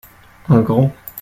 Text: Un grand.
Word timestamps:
Un 0.49 0.61
grand. 0.61 0.91